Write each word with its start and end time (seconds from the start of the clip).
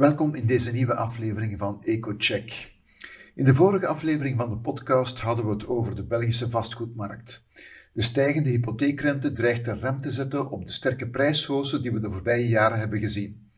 Welkom 0.00 0.34
in 0.34 0.46
deze 0.46 0.72
nieuwe 0.72 0.94
aflevering 0.94 1.58
van 1.58 1.82
EcoCheck. 1.82 2.72
In 3.34 3.44
de 3.44 3.54
vorige 3.54 3.86
aflevering 3.86 4.36
van 4.36 4.50
de 4.50 4.58
podcast 4.58 5.20
hadden 5.20 5.44
we 5.44 5.50
het 5.50 5.66
over 5.66 5.94
de 5.94 6.04
Belgische 6.04 6.50
vastgoedmarkt. 6.50 7.44
De 7.92 8.02
stijgende 8.02 8.48
hypotheekrente 8.48 9.32
dreigt 9.32 9.66
een 9.66 9.80
rem 9.80 10.00
te 10.00 10.10
zetten 10.10 10.50
op 10.50 10.64
de 10.64 10.72
sterke 10.72 11.08
prijshoogte 11.08 11.78
die 11.78 11.92
we 11.92 12.00
de 12.00 12.10
voorbije 12.10 12.48
jaren 12.48 12.78
hebben 12.78 12.98
gezien. 12.98 13.48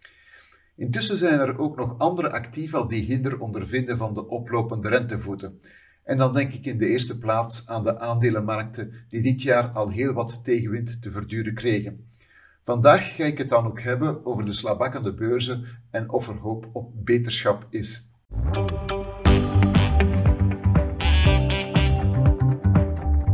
Intussen 0.77 1.17
zijn 1.17 1.39
er 1.39 1.59
ook 1.59 1.77
nog 1.77 1.99
andere 1.99 2.31
activa 2.31 2.85
die 2.85 3.05
hinder 3.05 3.39
ondervinden 3.39 3.97
van 3.97 4.15
de 4.15 4.29
oplopende 4.29 4.89
rentevoeten. 4.89 5.61
En 6.05 6.17
dan 6.17 6.33
denk 6.33 6.53
ik 6.53 6.67
in 6.67 6.79
de 6.79 6.89
eerste 6.89 7.19
plaats 7.19 7.69
aan 7.69 7.83
de 7.83 7.99
aandelenmarkten 7.99 8.93
die 9.09 9.23
dit 9.23 9.43
jaar 9.43 9.69
al 9.69 9.91
heel 9.91 10.13
wat 10.13 10.45
tegenwind 10.45 11.03
te 11.03 11.11
verduren 11.11 11.55
kregen. 11.55 12.07
Vandaag 12.65 13.15
ga 13.15 13.25
ik 13.25 13.39
het 13.39 13.49
dan 13.49 13.67
ook 13.67 13.81
hebben 13.81 14.27
over 14.27 14.45
de 14.45 14.53
slabakkende 14.53 15.15
beurzen 15.15 15.65
en 15.91 16.11
of 16.11 16.29
er 16.29 16.37
hoop 16.37 16.69
op 16.73 17.05
beterschap 17.05 17.67
is. 17.71 18.11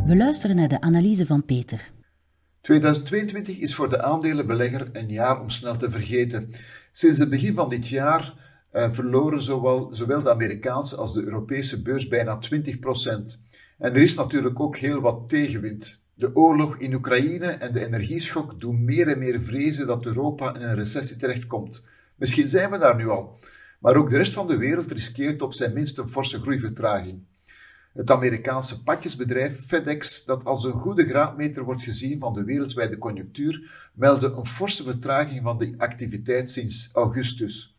We 0.07 0.17
luisteren 0.17 0.57
naar 0.57 0.69
de 0.69 0.81
analyse 0.81 1.27
van 1.27 1.45
Peter. 1.45 1.93
2022 2.61 3.59
is 3.59 3.75
voor 3.75 3.89
de 3.89 4.03
aandelenbelegger 4.03 4.89
een 4.93 5.09
jaar 5.09 5.41
om 5.41 5.51
snel 5.51 5.77
te 5.77 5.91
vergeten. 5.91 6.51
Sinds 6.93 7.19
het 7.19 7.31
begin 7.31 7.55
van 7.55 7.69
dit 7.69 7.89
jaar 7.89 8.35
uh, 8.73 8.91
verloren 8.91 9.43
zowel, 9.43 9.89
zowel 9.93 10.23
de 10.23 10.31
Amerikaanse 10.31 10.97
als 10.97 11.13
de 11.13 11.23
Europese 11.23 11.83
beurs 11.83 12.09
bijna 12.09 12.39
20%. 12.55 12.59
En 13.79 13.95
er 13.95 14.03
is 14.03 14.17
natuurlijk 14.17 14.61
ook 14.61 14.77
heel 14.77 15.01
wat 15.01 15.29
tegenwind. 15.29 16.07
De 16.19 16.37
oorlog 16.37 16.77
in 16.77 16.95
Oekraïne 16.95 17.47
en 17.47 17.73
de 17.73 17.87
energieschok 17.87 18.61
doen 18.61 18.85
meer 18.85 19.09
en 19.09 19.19
meer 19.19 19.41
vrezen 19.41 19.87
dat 19.87 20.07
Europa 20.07 20.55
in 20.55 20.63
een 20.63 20.75
recessie 20.75 21.17
terechtkomt. 21.17 21.85
Misschien 22.17 22.49
zijn 22.49 22.71
we 22.71 22.79
daar 22.79 22.97
nu 22.97 23.09
al, 23.09 23.39
maar 23.79 23.97
ook 23.97 24.11
de 24.11 24.17
rest 24.17 24.33
van 24.33 24.47
de 24.47 24.57
wereld 24.57 24.91
riskeert 24.91 25.43
op 25.43 25.55
zijn 25.55 25.73
minst 25.73 25.99
een 25.99 26.09
forse 26.09 26.41
groeivertraging. 26.41 27.23
Het 27.93 28.11
Amerikaanse 28.11 28.83
pakjesbedrijf 28.83 29.67
FedEx, 29.67 30.25
dat 30.25 30.45
als 30.45 30.65
een 30.65 30.71
goede 30.73 31.07
graadmeter 31.07 31.65
wordt 31.65 31.83
gezien 31.83 32.19
van 32.19 32.33
de 32.33 32.45
wereldwijde 32.45 32.99
conjunctuur, 32.99 33.91
meldde 33.95 34.31
een 34.31 34.47
forse 34.47 34.83
vertraging 34.83 35.43
van 35.43 35.59
de 35.59 35.75
activiteit 35.77 36.51
sinds 36.51 36.91
augustus. 36.93 37.77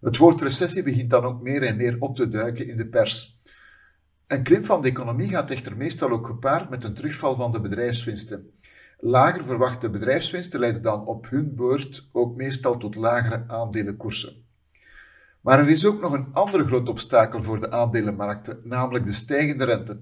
Het 0.00 0.16
woord 0.16 0.40
recessie 0.40 0.82
begint 0.82 1.10
dan 1.10 1.24
ook 1.24 1.42
meer 1.42 1.62
en 1.62 1.76
meer 1.76 1.96
op 1.98 2.16
te 2.16 2.28
duiken 2.28 2.68
in 2.68 2.76
de 2.76 2.88
pers. 2.88 3.38
Een 4.32 4.42
krimp 4.42 4.64
van 4.64 4.80
de 4.80 4.88
economie 4.88 5.28
gaat 5.28 5.50
echter 5.50 5.76
meestal 5.76 6.10
ook 6.10 6.26
gepaard 6.26 6.70
met 6.70 6.84
een 6.84 6.94
terugval 6.94 7.34
van 7.34 7.50
de 7.50 7.60
bedrijfswinsten. 7.60 8.50
Lager 8.98 9.44
verwachte 9.44 9.90
bedrijfswinsten 9.90 10.60
leiden 10.60 10.82
dan 10.82 11.06
op 11.06 11.30
hun 11.30 11.54
beurt 11.54 12.08
ook 12.12 12.36
meestal 12.36 12.76
tot 12.76 12.94
lagere 12.94 13.44
aandelenkoersen. 13.46 14.44
Maar 15.40 15.58
er 15.58 15.68
is 15.68 15.86
ook 15.86 16.00
nog 16.00 16.12
een 16.12 16.26
andere 16.32 16.66
groot 16.66 16.88
obstakel 16.88 17.42
voor 17.42 17.60
de 17.60 17.70
aandelenmarkten, 17.70 18.60
namelijk 18.64 19.06
de 19.06 19.12
stijgende 19.12 19.64
rente. 19.64 20.00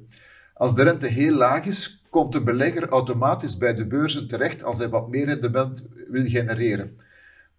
Als 0.54 0.74
de 0.74 0.82
rente 0.82 1.06
heel 1.06 1.34
laag 1.34 1.64
is, 1.64 2.04
komt 2.10 2.34
een 2.34 2.44
belegger 2.44 2.88
automatisch 2.88 3.56
bij 3.56 3.74
de 3.74 3.86
beurzen 3.86 4.26
terecht 4.26 4.64
als 4.64 4.78
hij 4.78 4.88
wat 4.88 5.08
meer 5.08 5.24
rendement 5.26 5.86
wil 6.08 6.24
genereren. 6.24 6.96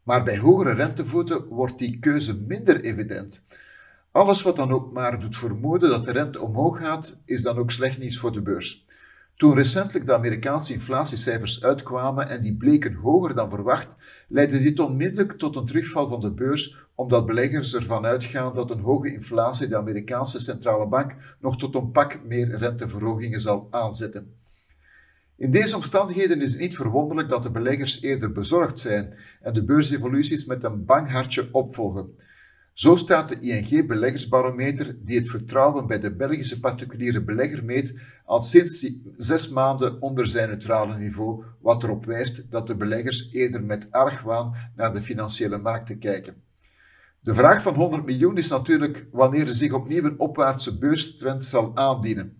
Maar 0.03 0.23
bij 0.23 0.37
hogere 0.37 0.73
rentevoeten 0.73 1.45
wordt 1.45 1.77
die 1.77 1.99
keuze 1.99 2.35
minder 2.35 2.81
evident. 2.81 3.43
Alles 4.11 4.41
wat 4.41 4.55
dan 4.55 4.71
ook 4.71 4.91
maar 4.91 5.19
doet 5.19 5.37
vermoeden 5.37 5.89
dat 5.89 6.03
de 6.03 6.11
rente 6.11 6.41
omhoog 6.41 6.77
gaat, 6.77 7.19
is 7.25 7.41
dan 7.41 7.57
ook 7.57 7.71
slecht 7.71 7.97
nieuws 7.97 8.17
voor 8.17 8.31
de 8.31 8.41
beurs. 8.41 8.85
Toen 9.35 9.55
recentelijk 9.55 10.05
de 10.05 10.13
Amerikaanse 10.13 10.73
inflatiecijfers 10.73 11.63
uitkwamen 11.63 12.29
en 12.29 12.41
die 12.41 12.57
bleken 12.57 12.93
hoger 12.93 13.35
dan 13.35 13.49
verwacht, 13.49 13.95
leidde 14.27 14.61
dit 14.61 14.79
onmiddellijk 14.79 15.37
tot 15.37 15.55
een 15.55 15.65
terugval 15.65 16.07
van 16.07 16.19
de 16.19 16.31
beurs, 16.31 16.77
omdat 16.95 17.25
beleggers 17.25 17.75
ervan 17.75 18.05
uitgaan 18.05 18.53
dat 18.53 18.71
een 18.71 18.79
hoge 18.79 19.13
inflatie 19.13 19.67
de 19.67 19.77
Amerikaanse 19.77 20.39
centrale 20.39 20.87
bank 20.87 21.15
nog 21.39 21.57
tot 21.57 21.75
een 21.75 21.91
pak 21.91 22.19
meer 22.23 22.57
renteverhogingen 22.57 23.39
zal 23.39 23.67
aanzetten. 23.69 24.35
In 25.37 25.51
deze 25.51 25.75
omstandigheden 25.75 26.41
is 26.41 26.49
het 26.49 26.59
niet 26.59 26.75
verwonderlijk 26.75 27.29
dat 27.29 27.43
de 27.43 27.51
beleggers 27.51 28.01
eerder 28.01 28.31
bezorgd 28.31 28.79
zijn 28.79 29.13
en 29.41 29.53
de 29.53 29.63
beursevoluties 29.63 30.45
met 30.45 30.63
een 30.63 30.85
bang 30.85 31.11
hartje 31.11 31.49
opvolgen. 31.51 32.15
Zo 32.73 32.95
staat 32.95 33.29
de 33.29 33.39
ING 33.39 33.87
beleggersbarometer, 33.87 34.95
die 34.99 35.17
het 35.17 35.29
vertrouwen 35.29 35.87
bij 35.87 35.99
de 35.99 36.15
Belgische 36.15 36.59
particuliere 36.59 37.23
belegger 37.23 37.65
meet, 37.65 37.99
al 38.25 38.41
sinds 38.41 38.91
zes 39.15 39.49
maanden 39.49 40.01
onder 40.01 40.27
zijn 40.27 40.49
neutrale 40.49 40.97
niveau, 40.97 41.43
wat 41.59 41.83
erop 41.83 42.05
wijst 42.05 42.51
dat 42.51 42.67
de 42.67 42.75
beleggers 42.75 43.29
eerder 43.31 43.63
met 43.63 43.91
argwaan 43.91 44.53
naar 44.75 44.91
de 44.91 45.01
financiële 45.01 45.57
markten 45.57 45.99
kijken. 45.99 46.35
De 47.19 47.33
vraag 47.33 47.61
van 47.61 47.73
100 47.73 48.05
miljoen 48.05 48.37
is 48.37 48.49
natuurlijk 48.49 49.07
wanneer 49.11 49.47
er 49.47 49.53
zich 49.53 49.73
opnieuw 49.73 50.03
een 50.03 50.19
opwaartse 50.19 50.77
beurstrend 50.77 51.43
zal 51.43 51.75
aandienen. 51.75 52.37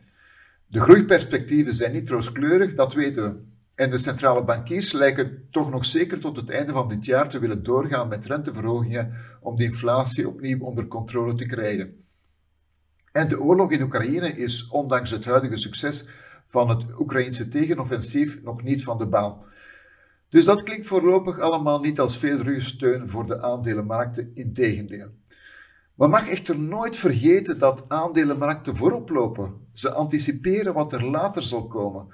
De 0.68 0.80
groeiperspectieven 0.80 1.74
zijn 1.74 1.94
niet 1.94 2.10
rooskleurig, 2.10 2.76
dat 2.76 2.94
weten 2.94 3.24
we. 3.24 3.51
En 3.82 3.90
de 3.90 3.98
centrale 3.98 4.44
bankiers 4.44 4.92
lijken 4.92 5.48
toch 5.52 5.70
nog 5.70 5.86
zeker 5.86 6.20
tot 6.20 6.36
het 6.36 6.50
einde 6.50 6.72
van 6.72 6.88
dit 6.88 7.06
jaar 7.06 7.30
te 7.30 7.40
willen 7.40 7.64
doorgaan 7.64 8.08
met 8.08 8.26
renteverhogingen 8.26 9.14
om 9.42 9.56
de 9.56 9.64
inflatie 9.64 10.28
opnieuw 10.28 10.60
onder 10.60 10.88
controle 10.88 11.34
te 11.34 11.46
krijgen. 11.46 12.06
En 13.12 13.28
de 13.28 13.42
oorlog 13.42 13.72
in 13.72 13.82
Oekraïne 13.82 14.32
is, 14.32 14.68
ondanks 14.68 15.10
het 15.10 15.26
huidige 15.26 15.58
succes 15.58 16.06
van 16.48 16.70
het 16.70 17.00
Oekraïnse 17.00 17.48
tegenoffensief, 17.48 18.42
nog 18.44 18.64
niet 18.64 18.84
van 18.84 18.98
de 18.98 19.08
baan. 19.08 19.46
Dus 20.30 20.46
dat 20.46 20.64
klinkt 20.64 20.86
voorlopig 20.86 21.40
allemaal 21.40 21.80
niet 21.80 22.00
als 22.00 22.18
veel 22.18 22.62
steun 22.62 23.10
voor 23.10 23.26
de 23.26 23.42
aandelenmarkten, 23.42 24.32
integendeel. 24.34 25.10
Men 25.96 26.10
mag 26.10 26.28
echter 26.28 26.60
nooit 26.60 26.96
vergeten 26.96 27.58
dat 27.58 27.90
aandelenmarkten 27.90 28.76
voorop 28.76 29.10
lopen. 29.10 29.68
Ze 29.74 29.94
anticiperen 29.94 30.74
wat 30.74 30.94
er 30.94 31.10
later 31.10 31.44
zal 31.44 31.68
komen. 31.68 32.08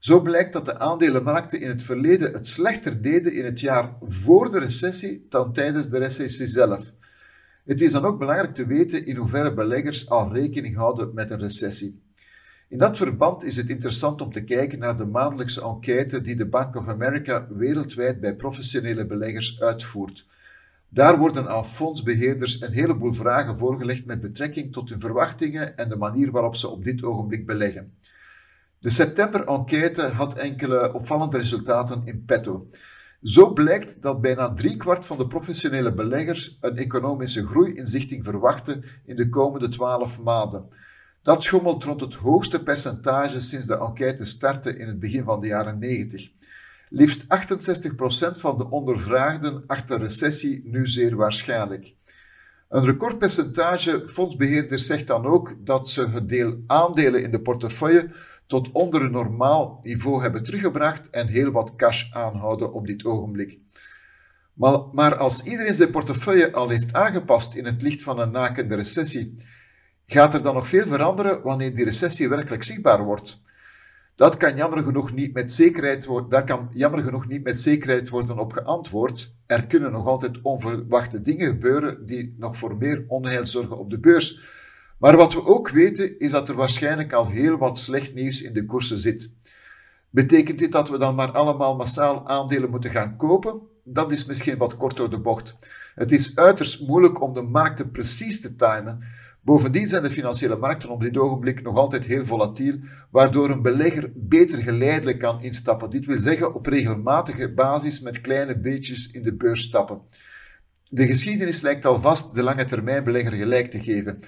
Zo 0.00 0.20
blijkt 0.20 0.52
dat 0.52 0.64
de 0.64 0.78
aandelenmarkten 0.78 1.60
in 1.60 1.68
het 1.68 1.82
verleden 1.82 2.32
het 2.32 2.46
slechter 2.46 3.02
deden 3.02 3.32
in 3.32 3.44
het 3.44 3.60
jaar 3.60 3.96
voor 4.00 4.50
de 4.50 4.58
recessie 4.58 5.26
dan 5.28 5.52
tijdens 5.52 5.88
de 5.88 5.98
recessie 5.98 6.46
zelf. 6.46 6.92
Het 7.64 7.80
is 7.80 7.92
dan 7.92 8.04
ook 8.04 8.18
belangrijk 8.18 8.54
te 8.54 8.66
weten 8.66 9.06
in 9.06 9.16
hoeverre 9.16 9.54
beleggers 9.54 10.08
al 10.08 10.32
rekening 10.32 10.76
houden 10.76 11.14
met 11.14 11.30
een 11.30 11.38
recessie. 11.38 12.02
In 12.68 12.78
dat 12.78 12.96
verband 12.96 13.44
is 13.44 13.56
het 13.56 13.68
interessant 13.68 14.20
om 14.20 14.32
te 14.32 14.44
kijken 14.44 14.78
naar 14.78 14.96
de 14.96 15.06
maandelijkse 15.06 15.62
enquête 15.62 16.20
die 16.20 16.36
de 16.36 16.48
Bank 16.48 16.76
of 16.76 16.88
America 16.88 17.46
wereldwijd 17.50 18.20
bij 18.20 18.36
professionele 18.36 19.06
beleggers 19.06 19.60
uitvoert. 19.60 20.26
Daar 20.88 21.18
worden 21.18 21.48
aan 21.48 21.66
fondsbeheerders 21.66 22.60
een 22.60 22.72
heleboel 22.72 23.12
vragen 23.12 23.56
voorgelegd 23.56 24.04
met 24.04 24.20
betrekking 24.20 24.72
tot 24.72 24.88
hun 24.88 25.00
verwachtingen 25.00 25.76
en 25.76 25.88
de 25.88 25.96
manier 25.96 26.30
waarop 26.30 26.56
ze 26.56 26.68
op 26.68 26.84
dit 26.84 27.02
ogenblik 27.02 27.46
beleggen. 27.46 27.92
De 28.80 28.90
september-enquête 28.90 30.02
had 30.02 30.38
enkele 30.38 30.92
opvallende 30.92 31.36
resultaten 31.36 32.02
in 32.04 32.24
petto. 32.24 32.68
Zo 33.22 33.52
blijkt 33.52 34.02
dat 34.02 34.20
bijna 34.20 34.52
driekwart 34.52 35.06
van 35.06 35.18
de 35.18 35.26
professionele 35.26 35.94
beleggers 35.94 36.58
een 36.60 36.76
economische 36.76 37.46
groeiinzichting 37.46 38.24
verwachten 38.24 38.84
in 39.04 39.16
de 39.16 39.28
komende 39.28 39.68
twaalf 39.68 40.22
maanden. 40.22 40.68
Dat 41.22 41.42
schommelt 41.42 41.84
rond 41.84 42.00
het 42.00 42.14
hoogste 42.14 42.62
percentage 42.62 43.40
sinds 43.40 43.66
de 43.66 43.78
enquête 43.78 44.24
startte 44.24 44.76
in 44.76 44.86
het 44.86 45.00
begin 45.00 45.24
van 45.24 45.40
de 45.40 45.46
jaren 45.46 45.78
90. 45.78 46.30
Liefst 46.88 47.24
68% 47.24 47.26
van 48.32 48.58
de 48.58 48.70
ondervraagden 48.70 49.64
achter 49.66 49.98
recessie 49.98 50.62
nu 50.64 50.86
zeer 50.86 51.16
waarschijnlijk. 51.16 51.94
Een 52.68 52.84
recordpercentage 52.84 54.02
fondsbeheerders 54.08 54.86
zegt 54.86 55.06
dan 55.06 55.26
ook 55.26 55.54
dat 55.58 55.88
ze 55.88 56.08
het 56.08 56.28
deel 56.28 56.62
aandelen 56.66 57.22
in 57.22 57.30
de 57.30 57.40
portefeuille 57.40 58.10
tot 58.50 58.72
onder 58.72 59.02
een 59.02 59.10
normaal 59.10 59.78
niveau 59.82 60.22
hebben 60.22 60.42
teruggebracht 60.42 61.10
en 61.10 61.26
heel 61.26 61.50
wat 61.50 61.76
cash 61.76 62.12
aanhouden 62.12 62.72
op 62.72 62.86
dit 62.86 63.04
ogenblik. 63.04 63.58
Maar, 64.54 64.80
maar 64.92 65.16
als 65.16 65.42
iedereen 65.42 65.74
zijn 65.74 65.90
portefeuille 65.90 66.52
al 66.52 66.68
heeft 66.68 66.92
aangepast 66.92 67.54
in 67.54 67.64
het 67.64 67.82
licht 67.82 68.02
van 68.02 68.20
een 68.20 68.30
nakende 68.30 68.74
recessie, 68.74 69.34
gaat 70.06 70.34
er 70.34 70.42
dan 70.42 70.54
nog 70.54 70.68
veel 70.68 70.86
veranderen 70.86 71.42
wanneer 71.42 71.74
die 71.74 71.84
recessie 71.84 72.28
werkelijk 72.28 72.62
zichtbaar 72.62 73.04
wordt? 73.04 73.40
Dat 74.14 74.36
kan 74.36 74.56
jammer 74.56 74.82
genoeg 74.84 75.12
niet 75.12 75.34
met 75.34 75.52
zekerheid 75.52 76.08
daar 76.28 76.44
kan 76.44 76.68
jammer 76.70 77.02
genoeg 77.02 77.28
niet 77.28 77.44
met 77.44 77.60
zekerheid 77.60 78.08
worden 78.08 78.38
op 78.38 78.52
geantwoord. 78.52 79.34
Er 79.46 79.66
kunnen 79.66 79.92
nog 79.92 80.06
altijd 80.06 80.42
onverwachte 80.42 81.20
dingen 81.20 81.46
gebeuren 81.46 82.06
die 82.06 82.34
nog 82.38 82.56
voor 82.56 82.76
meer 82.76 83.04
onheil 83.08 83.46
zorgen 83.46 83.78
op 83.78 83.90
de 83.90 84.00
beurs. 84.00 84.58
Maar 85.00 85.16
wat 85.16 85.32
we 85.32 85.46
ook 85.46 85.68
weten 85.68 86.18
is 86.18 86.30
dat 86.30 86.48
er 86.48 86.54
waarschijnlijk 86.54 87.12
al 87.12 87.28
heel 87.28 87.58
wat 87.58 87.78
slecht 87.78 88.14
nieuws 88.14 88.42
in 88.42 88.52
de 88.52 88.64
koersen 88.64 88.98
zit. 88.98 89.30
Betekent 90.10 90.58
dit 90.58 90.72
dat 90.72 90.88
we 90.88 90.98
dan 90.98 91.14
maar 91.14 91.30
allemaal 91.30 91.76
massaal 91.76 92.26
aandelen 92.26 92.70
moeten 92.70 92.90
gaan 92.90 93.16
kopen? 93.16 93.60
Dat 93.84 94.10
is 94.10 94.24
misschien 94.24 94.58
wat 94.58 94.76
kort 94.76 94.96
door 94.96 95.10
de 95.10 95.20
bocht. 95.20 95.56
Het 95.94 96.12
is 96.12 96.36
uiterst 96.36 96.86
moeilijk 96.86 97.20
om 97.20 97.32
de 97.32 97.42
markten 97.42 97.90
precies 97.90 98.40
te 98.40 98.56
timen. 98.56 98.98
Bovendien 99.42 99.86
zijn 99.86 100.02
de 100.02 100.10
financiële 100.10 100.56
markten 100.56 100.88
op 100.88 101.00
dit 101.00 101.18
ogenblik 101.18 101.62
nog 101.62 101.76
altijd 101.76 102.04
heel 102.04 102.24
volatiel, 102.24 102.76
waardoor 103.10 103.50
een 103.50 103.62
belegger 103.62 104.12
beter 104.14 104.62
geleidelijk 104.62 105.18
kan 105.18 105.42
instappen. 105.42 105.90
Dit 105.90 106.04
wil 106.04 106.16
zeggen 106.16 106.54
op 106.54 106.66
regelmatige 106.66 107.52
basis 107.52 108.00
met 108.00 108.20
kleine 108.20 108.58
beetjes 108.58 109.10
in 109.10 109.22
de 109.22 109.34
beurs 109.34 109.62
stappen. 109.62 110.00
De 110.88 111.06
geschiedenis 111.06 111.60
lijkt 111.60 111.84
alvast 111.84 112.34
de 112.34 112.42
lange 112.42 112.64
termijn 112.64 113.04
belegger 113.04 113.32
gelijk 113.32 113.70
te 113.70 113.82
geven. 113.82 114.18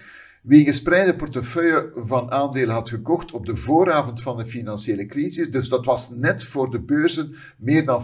Wie 0.43 0.65
gespreide 0.65 1.17
portefeuille 1.17 1.91
van 1.95 2.31
aandelen 2.31 2.75
had 2.75 2.89
gekocht 2.89 3.33
op 3.33 3.47
de 3.47 3.57
vooravond 3.57 4.23
van 4.23 4.37
de 4.37 4.47
financiële 4.47 5.07
crisis, 5.07 5.51
dus 5.51 5.69
dat 5.69 5.85
was 5.85 6.11
net 6.11 6.45
voor 6.45 6.71
de 6.71 6.81
beurzen 6.81 7.37
meer 7.57 7.85
dan 7.85 8.03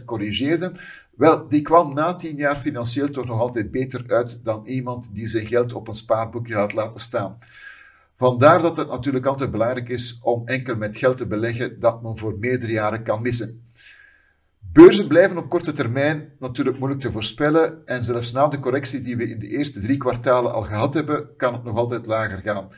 50% 0.00 0.04
corrigeerden, 0.04 0.76
wel, 1.16 1.48
die 1.48 1.62
kwam 1.62 1.94
na 1.94 2.14
tien 2.14 2.36
jaar 2.36 2.56
financieel 2.56 3.10
toch 3.10 3.26
nog 3.26 3.40
altijd 3.40 3.70
beter 3.70 4.04
uit 4.06 4.40
dan 4.44 4.66
iemand 4.66 5.14
die 5.14 5.26
zijn 5.26 5.46
geld 5.46 5.72
op 5.72 5.88
een 5.88 5.94
spaarboekje 5.94 6.54
had 6.54 6.72
laten 6.72 7.00
staan. 7.00 7.38
Vandaar 8.14 8.62
dat 8.62 8.76
het 8.76 8.88
natuurlijk 8.88 9.26
altijd 9.26 9.50
belangrijk 9.50 9.88
is 9.88 10.18
om 10.22 10.46
enkel 10.46 10.76
met 10.76 10.96
geld 10.96 11.16
te 11.16 11.26
beleggen 11.26 11.78
dat 11.78 12.02
men 12.02 12.16
voor 12.16 12.36
meerdere 12.38 12.72
jaren 12.72 13.02
kan 13.02 13.22
missen. 13.22 13.63
Beurzen 14.74 15.08
blijven 15.08 15.38
op 15.38 15.48
korte 15.48 15.72
termijn 15.72 16.32
natuurlijk 16.38 16.78
moeilijk 16.78 17.02
te 17.02 17.10
voorspellen 17.10 17.86
en 17.86 18.02
zelfs 18.02 18.32
na 18.32 18.48
de 18.48 18.58
correctie 18.58 19.00
die 19.00 19.16
we 19.16 19.30
in 19.30 19.38
de 19.38 19.48
eerste 19.48 19.80
drie 19.80 19.96
kwartalen 19.96 20.52
al 20.52 20.62
gehad 20.62 20.94
hebben, 20.94 21.36
kan 21.36 21.52
het 21.52 21.64
nog 21.64 21.76
altijd 21.76 22.06
lager 22.06 22.38
gaan. 22.38 22.68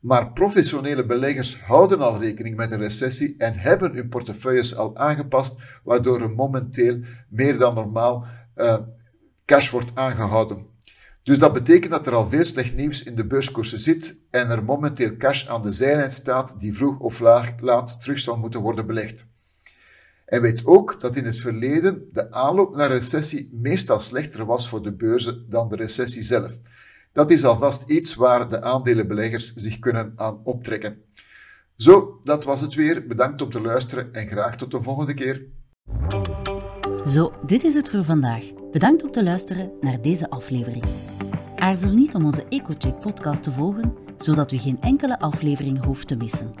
Maar 0.00 0.32
professionele 0.32 1.06
beleggers 1.06 1.60
houden 1.60 2.00
al 2.00 2.20
rekening 2.20 2.56
met 2.56 2.70
een 2.70 2.78
recessie 2.78 3.34
en 3.38 3.54
hebben 3.54 3.94
hun 3.94 4.08
portefeuilles 4.08 4.76
al 4.76 4.96
aangepast, 4.96 5.60
waardoor 5.84 6.20
er 6.20 6.30
momenteel 6.30 7.00
meer 7.28 7.58
dan 7.58 7.74
normaal 7.74 8.26
uh, 8.56 8.76
cash 9.44 9.70
wordt 9.70 9.90
aangehouden. 9.94 10.66
Dus 11.22 11.38
dat 11.38 11.52
betekent 11.52 11.90
dat 11.90 12.06
er 12.06 12.14
al 12.14 12.28
veel 12.28 12.44
slecht 12.44 12.74
nieuws 12.74 13.02
in 13.02 13.14
de 13.14 13.26
beurskoersen 13.26 13.78
zit 13.78 14.18
en 14.30 14.50
er 14.50 14.64
momenteel 14.64 15.16
cash 15.16 15.48
aan 15.48 15.62
de 15.62 15.72
zijlijn 15.72 16.10
staat 16.10 16.60
die 16.60 16.74
vroeg 16.74 16.98
of 16.98 17.20
laat 17.60 18.00
terug 18.00 18.18
zal 18.18 18.36
moeten 18.36 18.60
worden 18.60 18.86
belegd. 18.86 19.26
En 20.28 20.42
weet 20.42 20.66
ook 20.66 21.00
dat 21.00 21.16
in 21.16 21.24
het 21.24 21.40
verleden 21.40 22.08
de 22.12 22.32
aanloop 22.32 22.76
naar 22.76 22.90
recessie 22.90 23.50
meestal 23.52 24.00
slechter 24.00 24.44
was 24.44 24.68
voor 24.68 24.82
de 24.82 24.92
beurzen 24.92 25.44
dan 25.48 25.68
de 25.68 25.76
recessie 25.76 26.22
zelf. 26.22 26.58
Dat 27.12 27.30
is 27.30 27.44
alvast 27.44 27.90
iets 27.90 28.14
waar 28.14 28.48
de 28.48 28.62
aandelenbeleggers 28.62 29.52
zich 29.52 29.78
kunnen 29.78 30.12
aan 30.16 30.40
optrekken. 30.44 31.02
Zo, 31.76 32.18
dat 32.22 32.44
was 32.44 32.60
het 32.60 32.74
weer. 32.74 33.06
Bedankt 33.06 33.42
om 33.42 33.50
te 33.50 33.60
luisteren 33.60 34.12
en 34.12 34.26
graag 34.26 34.56
tot 34.56 34.70
de 34.70 34.80
volgende 34.80 35.14
keer. 35.14 35.46
Zo, 37.04 37.32
dit 37.46 37.64
is 37.64 37.74
het 37.74 37.88
voor 37.88 38.04
vandaag. 38.04 38.44
Bedankt 38.72 39.02
om 39.02 39.10
te 39.10 39.22
luisteren 39.22 39.72
naar 39.80 40.02
deze 40.02 40.30
aflevering. 40.30 40.84
Aarzel 41.56 41.92
niet 41.92 42.14
om 42.14 42.24
onze 42.24 42.44
EcoCheck 42.48 43.00
podcast 43.00 43.42
te 43.42 43.50
volgen, 43.50 43.94
zodat 44.18 44.52
u 44.52 44.58
geen 44.58 44.80
enkele 44.80 45.18
aflevering 45.18 45.84
hoeft 45.84 46.08
te 46.08 46.16
missen. 46.16 46.54